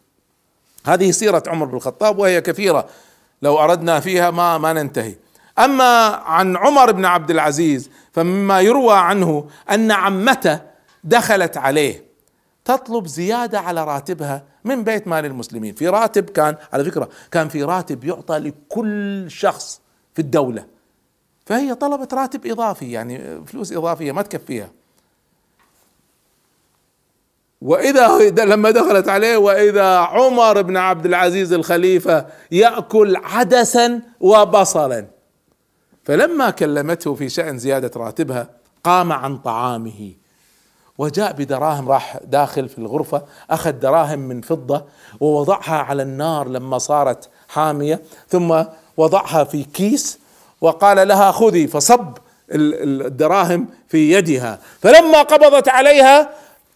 هذه 0.86 1.10
سيرة 1.10 1.42
عمر 1.46 1.66
بن 1.66 1.76
الخطاب 1.76 2.18
وهي 2.18 2.40
كثيرة 2.40 2.88
لو 3.42 3.58
أردنا 3.58 4.00
فيها 4.00 4.30
ما 4.30 4.58
ما 4.58 4.72
ننتهي. 4.72 5.14
أما 5.58 6.06
عن 6.06 6.56
عمر 6.56 6.92
بن 6.92 7.04
عبد 7.04 7.30
العزيز 7.30 7.90
فمما 8.12 8.60
يروى 8.60 8.94
عنه 8.94 9.48
أن 9.70 9.90
عمته 9.90 10.60
دخلت 11.04 11.56
عليه 11.56 12.04
تطلب 12.64 13.06
زيادة 13.06 13.60
على 13.60 13.84
راتبها 13.84 14.44
من 14.64 14.84
بيت 14.84 15.08
مال 15.08 15.24
المسلمين. 15.24 15.74
في 15.74 15.88
راتب 15.88 16.30
كان 16.30 16.56
على 16.72 16.84
فكرة 16.84 17.08
كان 17.30 17.48
في 17.48 17.62
راتب 17.64 18.04
يعطى 18.04 18.38
لكل 18.38 19.24
شخص 19.30 19.80
في 20.14 20.22
الدولة. 20.22 20.66
فهي 21.46 21.74
طلبت 21.74 22.14
راتب 22.14 22.46
إضافي 22.46 22.92
يعني 22.92 23.44
فلوس 23.46 23.72
إضافية 23.72 24.12
ما 24.12 24.22
تكفيها. 24.22 24.70
وإذا 27.60 28.18
لما 28.44 28.70
دخلت 28.70 29.08
عليه 29.08 29.36
وإذا 29.36 29.96
عمر 29.96 30.62
بن 30.62 30.76
عبد 30.76 31.06
العزيز 31.06 31.52
الخليفة 31.52 32.26
يأكل 32.50 33.16
عدسا 33.16 34.00
وبصلا. 34.20 35.06
فلما 36.04 36.50
كلمته 36.50 37.14
في 37.14 37.28
شأن 37.28 37.58
زيادة 37.58 37.90
راتبها 37.96 38.48
قام 38.84 39.12
عن 39.12 39.38
طعامه. 39.38 40.12
وجاء 40.98 41.32
بدراهم 41.32 41.88
راح 41.88 42.18
داخل 42.24 42.68
في 42.68 42.78
الغرفة 42.78 43.22
أخذ 43.50 43.72
دراهم 43.72 44.18
من 44.18 44.40
فضة 44.40 44.84
ووضعها 45.20 45.78
على 45.78 46.02
النار 46.02 46.48
لما 46.48 46.78
صارت 46.78 47.28
حامية. 47.48 48.02
ثم 48.28 48.62
وضعها 48.96 49.44
في 49.44 49.64
كيس 49.64 50.18
وقال 50.60 51.08
لها 51.08 51.32
خذي 51.32 51.66
فصب 51.66 52.18
الدراهم 52.50 53.68
في 53.88 54.12
يدها. 54.12 54.58
فلما 54.80 55.22
قبضت 55.22 55.68
عليها 55.68 56.30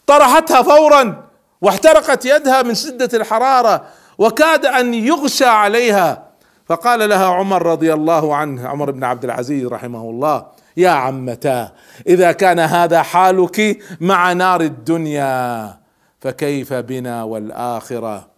طرحتها 0.06 0.62
فورا 0.62 1.22
واحترقت 1.60 2.24
يدها 2.24 2.62
من 2.62 2.74
شدة 2.74 3.18
الحرارة 3.18 3.84
وكاد 4.18 4.66
أن 4.66 4.94
يغشى 4.94 5.44
عليها. 5.44 6.32
فقال 6.66 7.08
لها 7.08 7.26
عمر 7.26 7.66
رضي 7.66 7.92
الله 7.92 8.36
عنه 8.36 8.68
عمر 8.68 8.90
بن 8.90 9.04
عبد 9.04 9.24
العزيز 9.24 9.66
رحمه 9.66 10.10
الله 10.10 10.46
يا 10.76 10.90
عمتاه 10.90 11.72
إذا 12.06 12.32
كان 12.32 12.58
هذا 12.58 13.02
حالك 13.02 13.78
مع 14.00 14.32
نار 14.32 14.60
الدنيا 14.60 15.78
فكيف 16.20 16.72
بنا 16.72 17.22
والآخرة؟ 17.22 18.28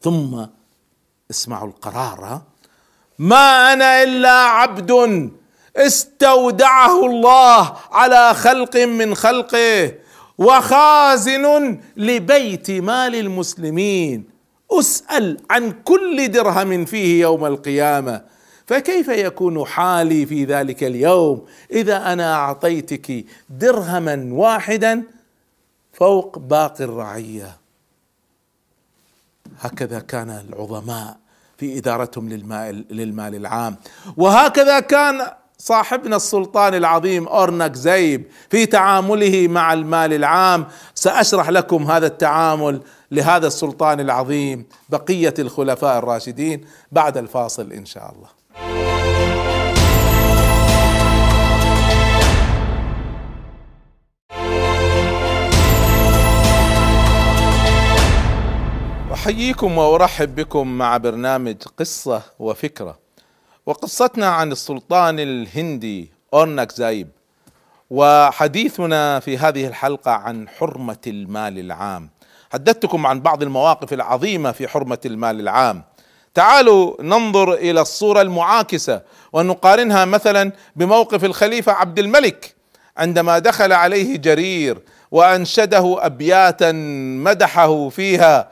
ثم 0.00 0.46
اسمعوا 1.30 1.68
القرار 1.68 2.40
ما 3.18 3.72
أنا 3.72 4.02
إلا 4.02 4.32
عبد 4.32 5.30
استودعه 5.76 7.06
الله 7.06 7.76
على 7.92 8.34
خلق 8.34 8.76
من 8.76 9.14
خلقه 9.14 9.92
وخازن 10.38 11.78
لبيت 11.96 12.70
مال 12.70 13.14
المسلمين. 13.14 14.24
أسأل 14.70 15.40
عن 15.50 15.72
كل 15.84 16.28
درهم 16.28 16.84
فيه 16.84 17.20
يوم 17.20 17.44
القيامة. 17.44 18.22
فكيف 18.66 19.08
يكون 19.08 19.66
حالي 19.66 20.26
في 20.26 20.44
ذلك 20.44 20.84
اليوم؟ 20.84 21.46
إذا 21.70 22.12
أنا 22.12 22.34
أعطيتك 22.34 23.24
درهما 23.50 24.28
واحدا 24.32 25.02
فوق 25.92 26.38
باقي 26.38 26.84
الرعية. 26.84 27.56
هكذا 29.60 29.98
كان 29.98 30.30
العظماء 30.30 31.16
في 31.58 31.78
إدارتهم 31.78 32.28
للمال, 32.28 32.84
للمال 32.90 33.34
العام. 33.34 33.76
وهكذا 34.16 34.80
كان 34.80 35.30
صاحبنا 35.58 36.16
السلطان 36.16 36.74
العظيم 36.74 37.28
اورنك 37.28 37.74
زيب 37.74 38.24
في 38.50 38.66
تعامله 38.66 39.48
مع 39.48 39.72
المال 39.72 40.12
العام. 40.12 40.66
سأشرح 40.94 41.50
لكم 41.50 41.90
هذا 41.90 42.06
التعامل 42.06 42.80
لهذا 43.10 43.46
السلطان 43.46 44.00
العظيم 44.00 44.66
بقية 44.88 45.34
الخلفاء 45.38 45.98
الراشدين 45.98 46.64
بعد 46.92 47.16
الفاصل 47.16 47.72
إن 47.72 47.86
شاء 47.86 48.12
الله. 48.12 48.28
أحييكم 59.12 59.78
وأرحب 59.78 60.34
بكم 60.34 60.68
مع 60.68 60.96
برنامج 60.96 61.56
قصة 61.78 62.22
وفكرة. 62.38 63.05
وقصتنا 63.66 64.26
عن 64.28 64.52
السلطان 64.52 65.20
الهندي 65.20 66.10
اورنك 66.34 66.72
زايب. 66.72 67.08
وحديثنا 67.90 69.20
في 69.20 69.38
هذه 69.38 69.66
الحلقة 69.66 70.10
عن 70.10 70.48
حرمة 70.48 70.98
المال 71.06 71.58
العام. 71.58 72.10
حدثتكم 72.52 73.06
عن 73.06 73.20
بعض 73.20 73.42
المواقف 73.42 73.92
العظيمة 73.92 74.52
في 74.52 74.68
حرمة 74.68 74.98
المال 75.06 75.40
العام. 75.40 75.84
تعالوا 76.34 77.02
ننظر 77.02 77.54
إلى 77.54 77.80
الصورة 77.80 78.20
المعاكسة 78.20 79.02
ونقارنها 79.32 80.04
مثلا 80.04 80.52
بموقف 80.76 81.24
الخليفة 81.24 81.72
عبد 81.72 81.98
الملك 81.98 82.54
عندما 82.96 83.38
دخل 83.38 83.72
عليه 83.72 84.16
جرير 84.16 84.78
وأنشده 85.10 86.06
ابياتا 86.06 86.72
مدحه 87.22 87.88
فيها. 87.88 88.50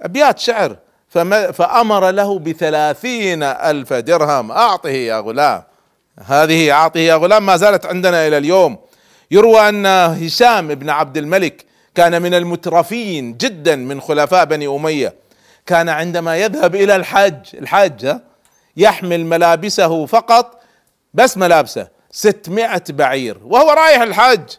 أبيات 0.00 0.38
شعر. 0.38 0.76
فأمر 1.52 2.10
له 2.10 2.38
بثلاثين 2.38 3.42
ألف 3.42 3.92
درهم. 3.92 4.52
أعطه 4.52 4.88
يا 4.88 5.20
غلام. 5.20 5.62
هذه 6.26 6.72
أعطه 6.72 7.00
يا 7.00 7.14
غلام 7.14 7.46
ما 7.46 7.56
زالت 7.56 7.86
عندنا 7.86 8.26
إلى 8.26 8.38
اليوم. 8.38 8.78
يروى 9.30 9.68
أن 9.68 9.86
هشام 9.86 10.74
بن 10.74 10.90
عبد 10.90 11.16
الملك 11.16 11.64
كان 11.94 12.22
من 12.22 12.34
المترفين 12.34 13.36
جدا 13.36 13.76
من 13.76 14.00
خلفاء 14.00 14.44
بني 14.44 14.66
أمية. 14.66 15.14
كان 15.66 15.88
عندما 15.88 16.36
يذهب 16.36 16.74
إلى 16.74 16.96
الحج 16.96 17.36
الحج 17.54 18.16
يحمل 18.76 19.26
ملابسه 19.26 20.06
فقط 20.06 20.60
بس 21.14 21.36
ملابسه 21.36 21.88
ستمائة 22.10 22.82
بعير 22.88 23.38
وهو 23.44 23.70
رايح 23.70 24.02
الحج 24.02 24.50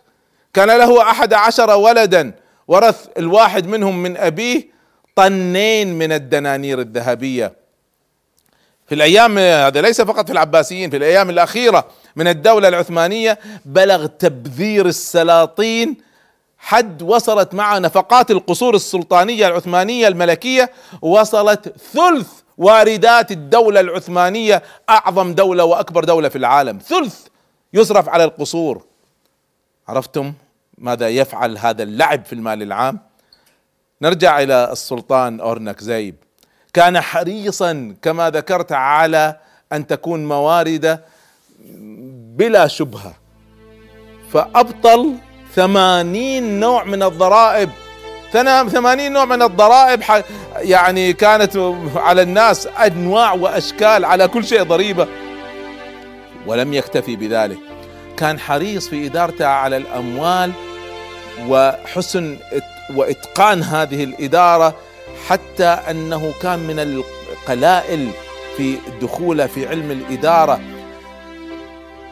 كان 0.53 0.67
له 0.67 1.12
أحد 1.12 1.34
عشر 1.34 1.69
ولدا. 1.75 2.31
ورث 2.67 3.08
الواحد 3.17 3.67
منهم 3.67 4.03
من 4.03 4.17
أبيه 4.17 4.76
طنين 5.17 5.93
من 5.93 6.12
الدنانير 6.12 6.80
الذهبية. 6.80 7.53
في 8.88 8.95
الأيام 8.95 9.38
هذا 9.38 9.82
ليس 9.82 10.01
فقط 10.01 10.25
في 10.25 10.32
العباسيين 10.32 10.89
في 10.89 10.97
الأيام 10.97 11.30
الأخيرة 11.30 11.88
من 12.15 12.27
الدولة 12.27 12.67
العثمانية 12.67 13.39
بلغ 13.65 14.06
تبذير 14.06 14.86
السلاطين 14.86 15.97
حد 16.58 17.01
وصلت 17.01 17.53
مع 17.53 17.77
نفقات 17.77 18.32
القصور 18.32 18.75
السلطانية 18.75 19.47
العثمانية 19.47 20.08
الملكية 20.08 20.71
وصلت 21.01 21.73
ثلث 21.93 22.27
واردات 22.58 23.32
الدولة 23.32 23.80
العثمانية 23.80 24.63
أعظم 24.89 25.34
دولة 25.34 25.63
وأكبر 25.63 26.03
دولة 26.03 26.30
في 26.30 26.38
العالم. 26.38 26.77
ثلث 26.77 27.27
يصرف 27.73 28.10
على 28.10 28.23
القصور. 28.23 28.84
عرفتم 29.88 30.34
ماذا 30.77 31.10
يفعل 31.10 31.58
هذا 31.58 31.84
اللعب 31.84 32.25
في 32.25 32.34
المال 32.34 32.62
العام؟ 32.62 32.99
نرجع 34.01 34.41
إلى 34.41 34.71
السلطان 34.71 35.39
أورنك 35.39 35.79
زيب. 35.81 36.15
كان 36.73 37.01
حريصا 37.01 37.95
كما 38.01 38.29
ذكرت 38.29 38.71
على 38.71 39.36
أن 39.73 39.88
تكون 39.88 40.25
موارد 40.25 40.99
بلا 42.38 42.67
شبهة. 42.67 43.13
فأبطل 44.33 45.15
ثمانين 45.55 46.60
نوع 46.60 46.83
من 46.83 47.03
الضرائب. 47.03 47.69
ثمانين 48.71 49.13
نوع 49.13 49.25
من 49.25 49.41
الضرائب 49.41 50.03
يعني 50.55 51.13
كانت 51.13 51.57
على 51.95 52.21
الناس 52.21 52.67
أنواع 52.67 53.33
وأشكال 53.33 54.05
على 54.05 54.27
كل 54.27 54.45
شيء 54.45 54.63
ضريبة. 54.63 55.07
ولم 56.47 56.73
يكتفي 56.73 57.15
بذلك. 57.15 57.57
كان 58.17 58.39
حريص 58.39 58.88
في 58.88 59.05
إدارته 59.05 59.45
على 59.45 59.77
الأموال 59.77 60.51
وحسن 61.47 62.38
وإتقان 62.95 63.63
هذه 63.63 64.04
الإدارة 64.04 64.76
حتى 65.28 65.65
أنه 65.65 66.34
كان 66.41 66.60
من 66.60 66.80
القلائل 66.80 68.10
في 68.58 68.78
دخوله 69.02 69.47
في 69.47 69.67
علم 69.67 69.91
الإدارة. 69.91 70.62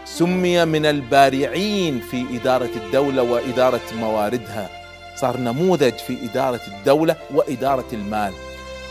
سمي 0.06 0.66
من 0.66 0.86
البارعين 0.86 2.00
في 2.00 2.26
إدارة 2.34 2.70
الدولة 2.76 3.22
وإدارة 3.24 3.82
مواردها. 4.00 4.70
صار 5.16 5.38
نموذج 5.38 5.94
في 5.94 6.18
إدارة 6.24 6.62
الدولة 6.68 7.16
وإدارة 7.34 7.86
المال. 7.94 8.34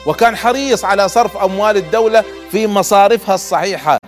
وكان 0.06 0.36
حريص 0.36 0.84
على 0.84 1.08
صرف 1.08 1.36
أموال 1.36 1.76
الدولة 1.76 2.24
في 2.50 2.66
مصارفها 2.66 3.34
الصحيحة. 3.34 3.98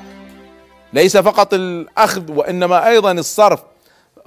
ليس 0.92 1.16
فقط 1.16 1.54
الأخذ 1.54 2.32
وإنما 2.32 2.88
أيضا 2.88 3.12
الصرف. 3.12 3.60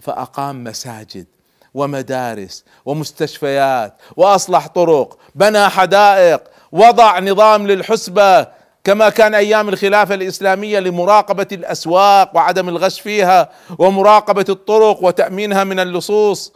فأقام 0.01 0.63
مساجد. 0.63 1.25
ومدارس 1.73 2.65
ومستشفيات 2.85 3.93
وأصلح 4.17 4.67
طرق 4.67 5.17
بنى 5.35 5.69
حدائق 5.69 6.41
وضع 6.71 7.19
نظام 7.19 7.67
للحسبة 7.67 8.47
كما 8.83 9.09
كان 9.09 9.35
أيام 9.35 9.69
الخلافة 9.69 10.15
الإسلامية 10.15 10.79
لمراقبة 10.79 11.47
الأسواق 11.51 12.35
وعدم 12.35 12.69
الغش 12.69 12.99
فيها 12.99 13.49
ومراقبة 13.77 14.45
الطرق 14.49 15.03
وتأمينها 15.03 15.63
من 15.63 15.79
اللصوص. 15.79 16.53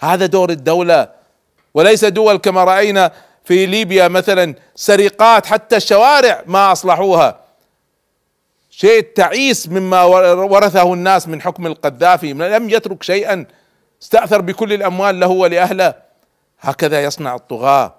هذا 0.00 0.26
دور 0.26 0.50
الدولة 0.50 1.08
وليس 1.74 2.04
دول 2.04 2.36
كما 2.36 2.64
رأينا 2.64 3.12
في 3.44 3.66
ليبيا 3.66 4.08
مثلا 4.08 4.54
سرقات 4.74 5.46
حتى 5.46 5.76
الشوارع 5.76 6.42
ما 6.46 6.72
أصلحوها. 6.72 7.40
شيء 8.70 9.00
تعيس 9.14 9.68
مما 9.68 10.02
ورثه 10.32 10.94
الناس 10.94 11.28
من 11.28 11.42
حكم 11.42 11.66
القذافي 11.66 12.32
لم 12.32 12.70
يترك 12.70 13.02
شيئا. 13.02 13.46
استأثر 14.02 14.40
بكل 14.40 14.72
الأموال 14.72 15.20
له 15.20 15.28
ولأهله. 15.28 15.94
هكذا 16.60 17.02
يصنع 17.04 17.34
الطغاة 17.34 17.94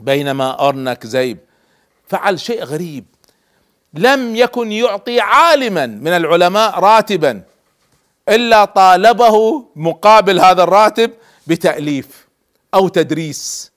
بينما 0.00 0.68
أرنك 0.68 1.06
زيب. 1.06 1.38
فعل 2.08 2.40
شيء 2.40 2.64
غريب. 2.64 3.04
لم 3.94 4.36
يكن 4.36 4.72
يعطي 4.72 5.20
عالما 5.20 5.86
من 5.86 6.08
العلماء 6.08 6.78
راتبا 6.78 7.42
إلا 8.28 8.64
طالبه 8.64 9.64
مقابل 9.76 10.40
هذا 10.40 10.62
الراتب 10.62 11.10
بتأليف 11.46 12.28
أو 12.74 12.88
تدريس. 12.88 13.72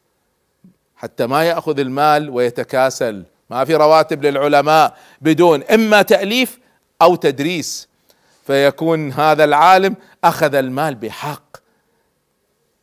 حتى 0.96 1.28
ما 1.28 1.44
يأخذ 1.44 1.80
المال 1.80 2.30
ويتكاسل. 2.30 3.24
ما 3.50 3.66
في 3.66 3.76
رواتب 3.76 4.26
للعلماء 4.26 4.98
بدون 5.22 5.64
إما 5.64 6.02
تأليف 6.02 6.60
أو 7.02 7.16
تدريس. 7.16 7.89
فيكون 8.50 9.12
هذا 9.12 9.44
العالم 9.44 9.96
أخذ 10.24 10.56
المال 10.56 10.96
بحق. 10.96 11.58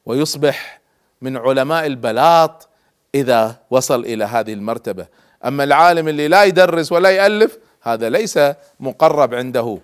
ويصبح 0.07 0.81
من 1.23 1.37
علماء 1.37 1.87
البلاط 1.87 2.69
إذا 3.15 3.57
وصل 3.71 4.01
إلى 4.01 4.25
هذه 4.25 4.53
المرتبة. 4.53 5.07
أما 5.45 5.65
العالم 5.65 6.09
اللي 6.09 6.29
لا 6.29 6.45
يدرس 6.45 6.93
ولا 6.93 7.11
يألف 7.11 7.59
هذا 7.83 8.09
ليس 8.09 8.39
مقرب 8.81 9.35
عنده. 9.35 9.79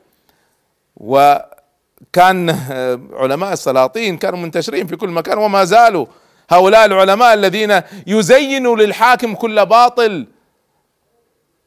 وكان 0.96 2.50
علماء 3.12 3.52
السلاطين 3.52 4.16
كانوا 4.16 4.38
منتشرين 4.38 4.86
في 4.86 4.96
كل 4.96 5.08
مكان 5.08 5.38
وما 5.38 5.64
زالوا 5.64 6.06
هؤلاء 6.50 6.84
العلماء 6.84 7.34
الذين 7.34 7.80
يزينوا 8.06 8.76
للحاكم 8.76 9.34
كل 9.34 9.66
باطل. 9.66 10.26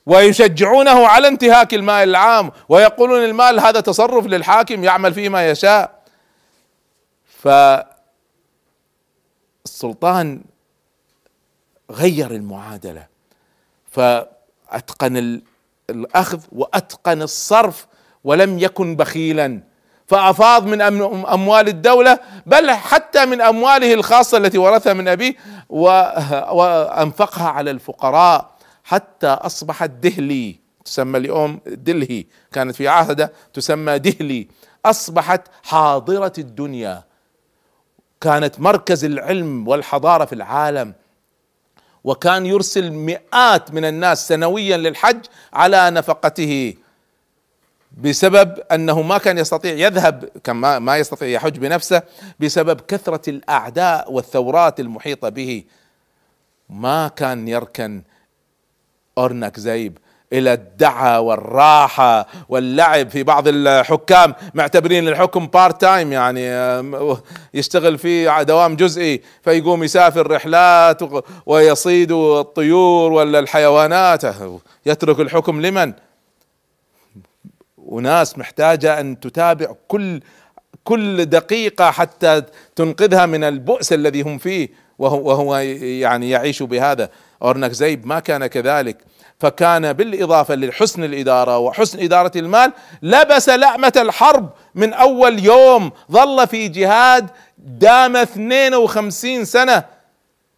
ويشجعونه 0.06 1.08
على 1.08 1.28
انتهاك 1.28 1.74
المال 1.74 2.10
العام 2.10 2.52
ويقولون 2.70 3.24
المال 3.24 3.60
هذا 3.60 3.80
تصرف 3.80 4.26
للحاكم 4.26 4.84
يعمل 4.84 5.13
فيه 5.13 5.30
ما 5.30 5.50
يشاء. 5.50 6.00
فالسلطان 9.65 10.41
غير 11.91 12.32
المعادلة. 12.32 13.08
فأتقن 13.91 15.41
الأخذ 15.89 16.39
وأتقن 16.52 17.22
الصرف 17.22 17.88
ولم 18.24 18.60
يكن 18.60 18.96
بخيلا. 18.96 19.62
فأفاض 20.08 20.65
من 20.65 20.82
أموال 21.26 21.68
الدولة 21.68 22.20
بل 22.46 22.72
حتى 22.72 23.26
من 23.26 23.41
أمواله 23.41 23.94
الخاصة 23.94 24.38
التي 24.38 24.58
ورثها 24.58 24.94
من 24.94 25.08
أبيه 25.08 25.36
وأنفقها 25.70 27.50
على 27.50 27.72
الفقراء. 27.72 28.55
حتى 28.86 29.28
اصبحت 29.28 29.89
دهلي 29.89 30.56
تسمى 30.86 31.17
اليوم 31.17 31.60
دلهي 31.65 32.26
كانت 32.52 32.76
في 32.76 32.88
عهده 32.88 33.34
تسمى 33.54 34.00
دهلي. 34.00 34.48
أصبحت 34.86 35.41
حاضرة 35.63 36.34
الدنيا. 36.38 37.04
كانت 38.21 38.60
مركز 38.60 39.06
العلم 39.06 39.67
والحضارة 39.67 40.26
في 40.26 40.36
العالم. 40.36 40.93
وكان 42.04 42.45
يرسل 42.45 42.91
مئات 42.91 43.71
من 43.71 43.86
الناس 43.86 44.28
سنويا 44.28 44.78
للحج 44.78 45.26
على 45.54 45.91
نفقته. 45.91 46.74
بسبب 47.98 48.60
أنه 48.71 49.02
ما 49.02 49.17
كان 49.17 49.38
يستطيع 49.38 49.74
يذهب 49.74 50.30
كما 50.43 50.80
ما 50.80 50.98
يستطيع 50.98 51.28
يحج 51.28 51.58
بنفسه 51.58 52.04
بسبب 52.39 52.82
كثرة 52.82 53.30
الأعداء 53.30 54.12
والثورات 54.12 54.80
المحيطة 54.80 55.30
به. 55.30 55.63
ما 56.69 57.08
كان 57.08 57.48
يركن 57.48 58.02
اورنك 59.17 59.60
زيب 59.60 59.97
إلى 60.34 60.54
الدعة 60.54 61.21
والراحة 61.21 62.28
واللعب 62.49 63.10
في 63.10 63.23
بعض 63.23 63.47
الحكام 63.47 64.34
معتبرين 64.54 65.08
الحكم 65.08 65.47
part 65.48 65.82
time 65.82 66.13
يعني 66.13 66.41
يشتغل 67.54 67.97
فيه 67.97 68.41
دوام 68.41 68.75
جزئي 68.75 69.21
فيقوم 69.43 69.84
يسافر 69.84 70.32
رحلات 70.32 71.01
ويصيد 71.45 72.12
الطيور 72.12 73.12
ولا 73.12 73.39
الحيوانات 73.39 74.21
يترك 74.86 75.19
الحكم 75.19 75.62
لمن؟ 75.62 75.93
وناس 77.78 78.38
محتاجة 78.38 78.99
أن 78.99 79.19
تتابع 79.19 79.67
كل 79.88 80.21
كل 80.84 81.25
دقيقة 81.25 81.91
حتى 81.91 82.41
تنقذها 82.75 83.25
من 83.25 83.43
البؤس 83.43 83.93
الذي 83.93 84.21
هم 84.21 84.38
فيه 84.38 84.69
وهو, 84.99 85.30
وهو 85.30 85.56
يعني 85.58 86.30
يعيش 86.30 86.63
بهذا 86.63 87.10
اورنك 87.41 87.71
زيب 87.71 88.08
ما 88.08 88.19
كان 88.19 88.45
كذلك 88.48 88.98
فكان 89.39 89.93
بالإضافة 89.93 90.56
لحسن 90.56 91.04
الإدارة 91.04 91.58
وحسن 91.58 92.00
إدارة 92.00 92.32
المال 92.36 92.74
لبس 93.02 93.50
لأمة 93.50 93.93
الحرب 93.98 94.50
من 94.76 94.93
أول 94.93 95.39
يوم 95.45 95.91
ظل 96.12 96.48
في 96.48 96.67
جهاد 96.67 97.30
دام 97.58 98.15
52 98.15 99.45
سنة 99.45 99.84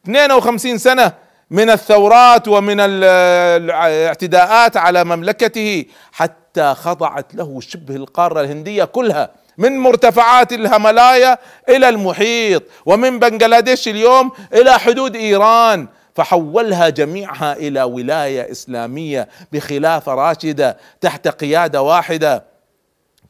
52 0.06 0.78
سنة 0.78 1.14
من 1.52 1.70
الثورات 1.70 2.48
ومن 2.48 2.80
الاعتداءات 2.80 4.78
على 4.78 5.04
مملكته 5.04 5.86
حتى 6.12 6.74
خضعت 6.76 7.36
له 7.36 7.60
شبه 7.62 7.96
القارة 7.96 8.42
الهندية 8.42 8.84
كلها 8.84 9.30
من 9.58 9.80
مرتفعات 9.80 10.54
الهملايا 10.54 11.38
إلى 11.70 11.90
المحيط 11.90 12.64
ومن 12.86 13.20
بنغلاديش 13.20 13.88
اليوم 13.88 14.32
إلى 14.54 14.80
حدود 14.80 15.16
إيران. 15.16 15.88
فحولها 16.18 16.90
جميعها 16.90 17.54
إلى 17.54 17.84
ولاية 17.84 18.52
إسلامية 18.52 19.28
بخلافه 19.52 20.14
راشدة 20.14 20.78
تحت 21.02 21.28
قيادة 21.28 21.82
واحدة. 21.82 22.44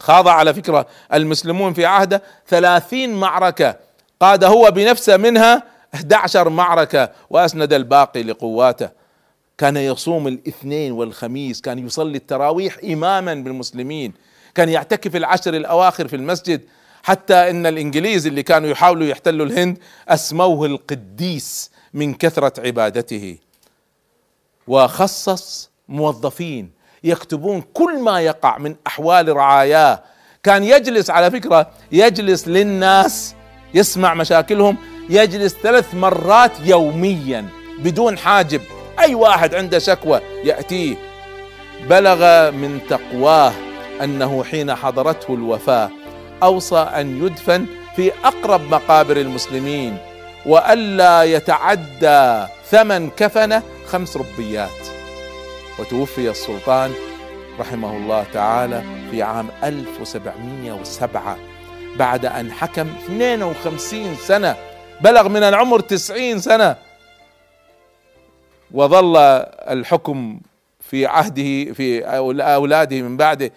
خاض 0.00 0.28
على 0.28 0.54
فكرة 0.54 0.86
المسلمون 1.14 1.72
في 1.72 1.86
عهده 1.86 2.22
ثلاثين 2.48 3.14
معركة. 3.14 3.76
قاد 4.20 4.44
هو 4.44 4.70
بنفسه 4.70 5.16
منها 5.16 5.62
11 5.94 6.48
معركة 6.48 7.10
وأسند 7.30 7.72
الباقي 7.72 8.22
لقواته. 8.22 8.88
كان 9.58 9.76
يصوم 9.76 10.28
الاثنين 10.28 10.92
والخميس 10.92 11.60
كان 11.60 11.86
يصلي 11.86 12.16
التراويح 12.16 12.76
اماما 12.84 13.34
بالمسلمين 13.34 14.12
كان 14.54 14.68
يعتكف 14.68 15.16
العشر 15.16 15.54
الأواخر 15.54 16.08
في 16.08 16.16
المسجد 16.16 16.60
حتى 17.02 17.50
إن 17.50 17.66
الإنجليز 17.66 18.26
اللي 18.26 18.42
كانوا 18.42 18.68
يحاولوا 18.68 19.06
يحتلوا 19.06 19.46
الهند 19.46 19.78
أسموه 20.08 20.66
القديس. 20.66 21.70
من 21.94 22.14
كثرة 22.14 22.66
عبادته. 22.66 23.36
وخصص 24.66 25.70
موظفين 25.88 26.70
يكتبون 27.04 27.62
كل 27.74 28.00
ما 28.02 28.20
يقع 28.20 28.58
من 28.58 28.76
أحوال 28.86 29.36
رعاياه. 29.36 30.02
كان 30.42 30.64
يجلس 30.64 31.10
على 31.10 31.30
فكرة 31.30 31.70
يجلس 31.92 32.48
للناس 32.48 33.34
يسمع 33.74 34.14
مشاكلهم 34.14 34.76
يجلس 35.10 35.54
ثلاث 35.54 35.94
مرات 35.94 36.52
يوميا 36.64 37.48
بدون 37.78 38.18
حاجب. 38.18 38.60
أي 38.98 39.14
واحد 39.14 39.54
عنده 39.54 39.78
شكوى 39.78 40.20
يأتيه. 40.44 40.96
بلغ 41.90 42.50
من 42.50 42.80
تقواه 42.88 43.52
أنه 44.02 44.44
حين 44.44 44.74
حضرته 44.74 45.34
الوفاة 45.34 45.90
أوصى 46.42 46.78
أن 46.78 47.26
يدفن 47.26 47.66
في 47.96 48.12
أقرب 48.24 48.60
مقابر 48.60 49.16
المسلمين. 49.16 49.98
وألا 50.48 51.22
يتعدى 51.24 52.46
ثمن 52.64 53.10
كفنة 53.10 53.62
خمس 53.86 54.16
ربيات. 54.16 54.88
وتوفي 55.78 56.30
السلطان 56.30 56.92
رحمه 57.60 57.96
الله 57.96 58.24
تعالى 58.32 58.82
في 59.10 59.22
عام 59.22 59.48
1707 59.64 61.36
بعد 61.96 62.26
أن 62.26 62.52
حكم 62.52 62.88
52 63.04 64.14
سنة 64.16 64.56
بلغ 65.00 65.28
من 65.28 65.42
العمر 65.42 65.80
90 65.80 66.38
سنة. 66.38 66.76
وظل 68.70 69.16
الحكم 69.70 70.40
في 70.80 71.06
عهده 71.06 71.72
في 71.72 72.04
أولاده 72.40 73.02
من 73.02 73.16
بعده 73.16 73.52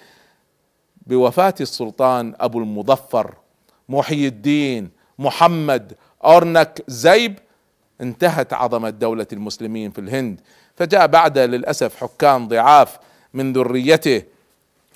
بوفاة 1.07 1.55
السلطان 1.61 2.33
أبو 2.39 2.59
المظفر 2.59 3.35
محي 3.89 4.27
الدين 4.27 4.89
محمد 5.19 5.93
أورنك 6.25 6.83
زيب 6.87 7.39
انتهت 8.01 8.53
عظمة 8.53 8.89
دولة 8.89 9.27
المسلمين 9.33 9.91
في 9.91 10.01
الهند. 10.01 10.39
فجاء 10.75 11.07
بعد 11.07 11.37
للأسف 11.37 11.95
حكام 11.95 12.47
ضعاف 12.47 12.99
من 13.33 13.53
ذريته 13.53 14.23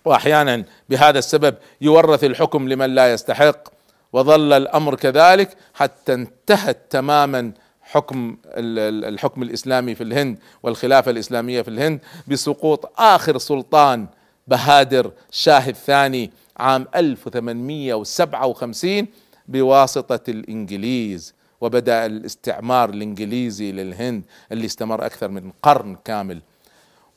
وأحيانا 0.05 0.63
بهذا 0.89 1.19
السبب 1.19 1.55
يورث 1.81 2.23
الحكم 2.23 2.69
لمن 2.69 2.95
لا 2.95 3.13
يستحق. 3.13 3.67
وظل 4.13 4.53
الأمر 4.53 4.95
كذلك 4.95 5.49
حتى 5.73 6.13
انتهت 6.13 6.77
تماما 6.89 7.51
حكم 7.81 8.37
الحكم 8.47 9.43
الإسلامي 9.43 9.95
في 9.95 10.03
الهند 10.03 10.37
والخلافة 10.63 11.11
الإسلامية 11.11 11.61
في 11.61 11.67
الهند 11.67 11.99
بسقوط 12.27 12.91
آخر 12.99 13.37
سلطان 13.37 14.07
بهادر 14.47 15.11
شاه 15.31 15.69
الثاني 15.69 16.31
عام 16.57 16.87
1857 16.95 19.07
بواسطة 19.47 20.29
الإنجليز 20.29 21.33
وبدأ 21.61 22.05
الاستعمار 22.05 22.89
الإنجليزي 22.89 23.71
للهند 23.71 24.23
اللي 24.51 24.65
استمر 24.65 25.05
أكثر 25.05 25.27
من 25.27 25.51
قرن 25.63 25.97
كامل. 26.05 26.41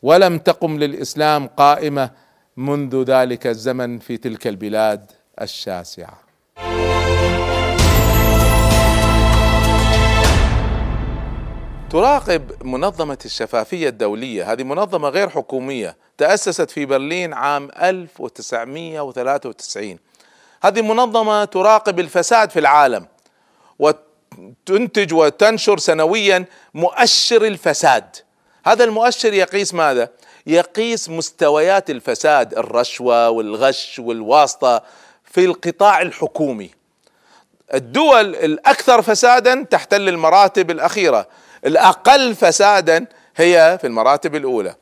ولم 0.02 0.38
تقم 0.38 0.78
للإسلام 0.78 1.46
قائمة 1.46 2.10
منذ 2.56 3.02
ذلك 3.02 3.46
الزمن 3.46 3.98
في 3.98 4.16
تلك 4.16 4.46
البلاد 4.46 5.10
الشاسعة. 5.40 6.18
تراقب 11.90 12.52
منظمة 12.64 13.18
الشفافية 13.24 13.88
الدولية 13.88 14.52
هذه 14.52 14.62
منظمة 14.62 15.08
غير 15.08 15.28
حكومية 15.28 15.96
تأسست 16.18 16.70
في 16.70 16.86
برلين 16.86 17.34
عام 17.34 17.68
1993 17.82 19.98
هذه 20.62 20.82
منظمة 20.82 21.44
تراقب 21.44 22.00
الفساد 22.00 22.50
في 22.50 22.58
العالم 22.58 23.06
وتنتج 23.78 25.14
وتنشر 25.14 25.78
سنويا 25.78 26.44
مؤشر 26.74 27.44
الفساد. 27.44 28.16
هذا 28.66 28.84
المؤشر 28.84 29.34
يقيس 29.34 29.74
ماذا؟ 29.74 30.08
يقيس 30.46 31.08
مستويات 31.08 31.90
الفساد 31.90 32.58
الرشوة 32.58 33.30
والغش 33.30 33.98
والواسطة 33.98 34.82
في 35.24 35.44
القطاع 35.44 36.02
الحكومي. 36.02 36.70
الدول 37.74 38.34
الأكثر 38.34 39.02
فسادا 39.02 39.66
تحتل 39.70 40.08
المراتب 40.08 40.70
الأخيرة 40.70 41.28
الأقل 41.66 42.34
فسادا 42.34 43.06
هي 43.36 43.78
في 43.80 43.86
المراتب 43.86 44.34
الأولى. 44.34 44.74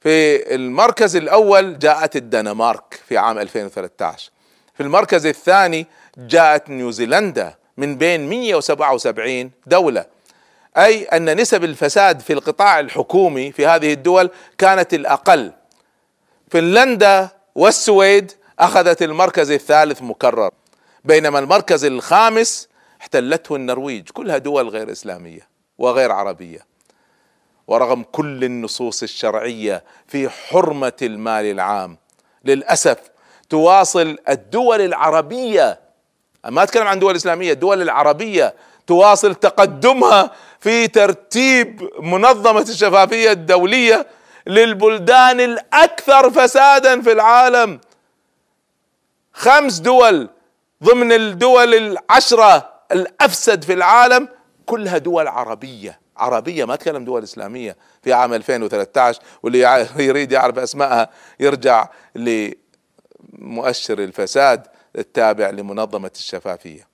في 0.00 0.54
المركز 0.54 1.16
الأول 1.16 1.78
جاءت 1.78 2.16
الدنمارك 2.16 3.00
في 3.08 3.18
عام 3.18 3.38
2013 3.38 4.30
في 4.74 4.82
المركز 4.82 5.26
الثاني 5.26 5.86
جاءت 6.18 6.70
نيوزيلندا 6.70 7.54
من 7.76 7.96
بين 7.98 8.28
177 8.28 9.50
دولة. 9.66 10.06
أي 10.76 11.04
أن 11.04 11.36
نسب 11.40 11.64
الفساد 11.64 12.20
في 12.20 12.32
القطاع 12.32 12.80
الحكومي 12.80 13.52
في 13.52 13.66
هذه 13.66 13.92
الدول 13.92 14.30
كانت 14.58 14.94
الأقل. 14.94 15.52
فنلندا 16.50 17.28
والسويد 17.54 18.32
أخذت 18.58 19.02
المركز 19.02 19.50
الثالث 19.50 20.02
مكرر 20.02 20.50
بينما 21.04 21.38
المركز 21.38 21.84
الخامس 21.84 22.68
احتلته 23.00 23.56
النرويج 23.56 24.08
كلها 24.10 24.38
دول 24.38 24.68
غير 24.68 24.92
إسلامية 24.92 25.48
وغير 25.78 26.12
عربية. 26.12 26.66
ورغم 27.66 28.02
كل 28.12 28.44
النصوص 28.44 29.02
الشرعية 29.02 29.84
في 30.06 30.28
حرمة 30.28 30.92
المال 31.02 31.44
العام 31.44 31.98
للأسف 32.44 32.98
تواصل 33.52 34.16
الدول 34.28 34.80
العربية. 34.80 35.80
ما 36.44 36.62
أتكلم 36.62 36.86
عن 36.86 36.98
دول 36.98 37.16
إسلامية 37.16 37.52
الدول 37.52 37.82
العربية 37.82 38.54
تواصل 38.86 39.34
تقدمها 39.34 40.30
في 40.60 40.88
ترتيب 40.88 41.88
منظمة 42.00 42.60
الشفافية 42.60 43.32
الدولية 43.32 44.06
للبلدان 44.46 45.40
الأكثر 45.40 46.30
فسادا 46.30 47.00
في 47.00 47.12
العالم. 47.12 47.80
خمس 49.32 49.78
دول 49.78 50.28
ضمن 50.84 51.12
الدول 51.12 51.74
العشرة 51.74 52.72
الأفسد 52.92 53.64
في 53.64 53.72
العالم 53.72 54.28
كلها 54.66 54.98
دول 54.98 55.28
عربية. 55.28 56.00
عربية 56.16 56.64
ما 56.64 56.74
أتكلم 56.74 57.04
دول 57.04 57.22
إسلامية 57.22 57.76
في 58.02 58.12
عام 58.12 58.34
2013 58.34 59.20
واللي 59.42 59.86
يريد 59.96 60.32
يعرف 60.32 60.58
اسمائها 60.58 61.08
يرجع 61.40 61.88
لمؤشر 63.38 63.98
الفساد 63.98 64.66
التابع 64.98 65.50
لمنظمة 65.50 66.10
الشفافية. 66.14 66.86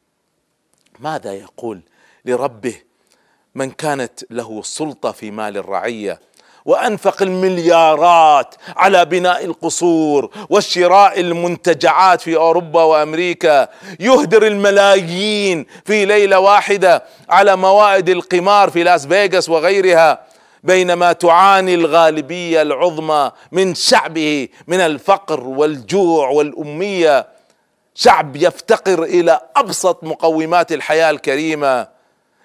ماذا 0.99 1.33
يقول 1.33 1.81
لربه 2.25 2.75
من 3.55 3.71
كانت 3.71 4.21
له 4.31 4.63
سلطة 4.63 5.13
في 5.13 5.31
مال 5.31 5.57
الرعية 5.57 6.21
وأنفق 6.65 7.23
المليارات 7.23 8.55
على 8.77 9.05
بناء 9.05 9.45
القصور 9.45 10.31
وشراء 10.51 11.21
المنتجعات 11.21 12.21
في 12.21 12.37
أوروبا 12.37 12.83
وأمريكا 12.83 13.69
يهدر 14.01 14.47
الملايين 14.47 15.67
في 15.85 16.05
ليلة 16.05 16.39
واحدة 16.39 17.05
على 17.29 17.57
موائد 17.57 18.09
القمار 18.09 18.71
في 18.71 18.83
لاس 18.83 19.07
فيغاس 19.07 19.49
وغيرها؟ 19.49 20.27
بينما 20.69 21.13
تعاني 21.13 21.75
الغالبية 21.75 22.63
العظمى 22.63 23.31
من 23.53 23.75
شعبه 23.75 24.49
من 24.67 24.81
الفقر 24.81 25.41
والجوع 25.41 26.29
والأمية. 26.29 27.27
شعب 27.95 28.37
يفتقر 28.37 29.03
إلى 29.03 29.41
أبسط 29.57 30.05
مقومات 30.05 30.73
الحياة 30.73 31.11
الكريمة. 31.11 31.89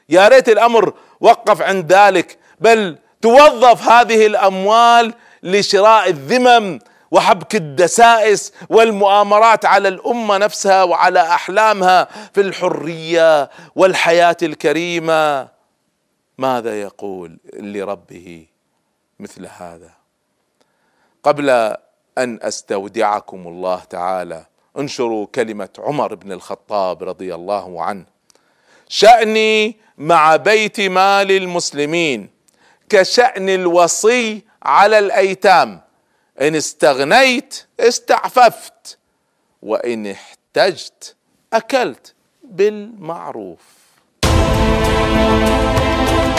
يا 0.10 0.28
ريت 0.28 0.50
الأمر 0.50 0.94
وقف 1.22 1.62
عند 1.62 1.94
ذلك 1.94 2.38
بل 2.60 2.98
توظف 3.22 3.88
هذه 3.90 4.26
الأموال 4.26 5.14
لشراء 5.44 6.10
الذمم 6.10 6.80
وحبك 7.12 7.56
الدسائس 7.56 8.54
والمؤامرات 8.70 9.66
على 9.66 9.88
الأمة 9.88 10.38
نفسها 10.38 10.84
وعلى 10.84 11.22
أحلامها 11.22 12.08
في 12.34 12.42
الحرية 12.42 13.50
والحياة 13.76 14.38
الكريمة. 14.44 15.53
ماذا 16.38 16.82
يقول 16.82 17.38
لربه 17.54 18.48
مثل 19.20 19.46
هذا؟ 19.46 19.92
قبل 21.24 21.50
أن 22.18 22.40
أستودعكم 22.42 23.48
الله 23.48 23.80
تعالى 23.80 24.46
انشروا 24.78 25.26
كلمة 25.26 25.70
عمر 25.80 26.16
بن 26.16 26.32
الخطاب 26.32 27.04
رضي 27.04 27.36
الله 27.36 27.84
عنه. 27.84 28.06
شأني 28.88 29.78
مع 29.98 30.36
بيت 30.36 30.82
مال 30.82 31.32
المسلمين 31.32 32.30
كشأن 32.90 33.50
الوصي 33.50 34.42
على 34.64 35.00
الأيتام. 35.00 35.82
إن 36.42 36.56
استغنيت 36.56 37.66
استعففت 37.80 38.98
وإن 39.62 40.08
احتجت 40.08 41.16
أكلت 41.54 42.14
بالمعروف. 42.44 43.83
Música 44.84 46.33